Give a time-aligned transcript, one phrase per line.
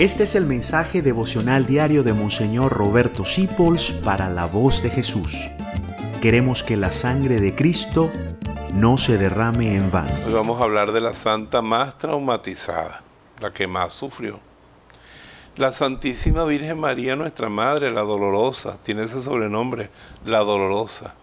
[0.00, 5.36] Este es el mensaje devocional diario de Monseñor Roberto Sipols para la voz de Jesús.
[6.22, 8.10] Queremos que la sangre de Cristo
[8.72, 10.10] no se derrame en vano.
[10.26, 13.02] Hoy vamos a hablar de la santa más traumatizada,
[13.42, 14.40] la que más sufrió.
[15.56, 19.90] La Santísima Virgen María, nuestra Madre, la Dolorosa, tiene ese sobrenombre,
[20.24, 21.14] la Dolorosa.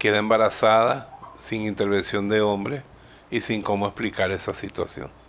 [0.00, 2.82] Queda embarazada sin intervención de hombre
[3.30, 5.21] y sin cómo explicar esa situación.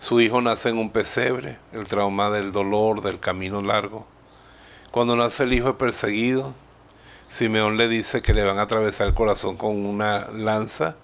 [0.00, 4.06] Su hijo nace en un pesebre, el trauma del dolor, del camino largo.
[4.92, 6.54] Cuando nace el hijo es perseguido.
[7.26, 10.96] Simeón le dice que le van a atravesar el corazón con una lanza,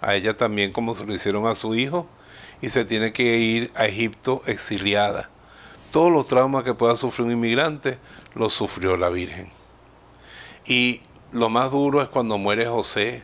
[0.00, 2.06] a ella también como se lo hicieron a su hijo,
[2.60, 5.30] y se tiene que ir a Egipto exiliada.
[5.90, 7.98] Todos los traumas que pueda sufrir un inmigrante
[8.34, 9.50] los sufrió la Virgen.
[10.66, 11.00] Y
[11.32, 13.22] lo más duro es cuando muere José,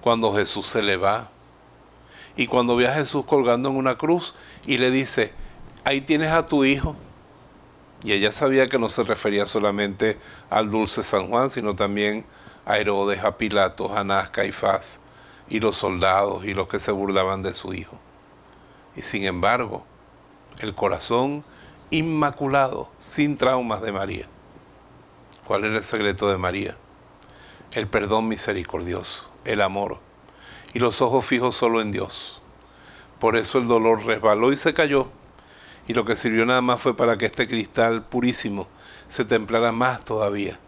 [0.00, 1.30] cuando Jesús se le va,
[2.36, 4.34] y cuando ve a Jesús colgando en una cruz
[4.66, 5.32] y le dice,
[5.84, 6.96] ahí tienes a tu hijo.
[8.02, 10.18] Y ella sabía que no se refería solamente
[10.50, 12.26] al dulce San Juan, sino también
[12.66, 15.00] a Herodes, a Pilato, a Anás, Caifás
[15.48, 17.98] y los soldados y los que se burlaban de su hijo.
[18.96, 19.84] Y sin embargo,
[20.60, 21.44] el corazón
[21.90, 24.26] inmaculado, sin traumas de María.
[25.46, 26.76] ¿Cuál era el secreto de María?
[27.72, 29.98] El perdón misericordioso, el amor
[30.74, 32.42] y los ojos fijos solo en Dios.
[33.20, 35.08] Por eso el dolor resbaló y se cayó,
[35.86, 38.66] y lo que sirvió nada más fue para que este cristal purísimo
[39.08, 40.58] se templara más todavía.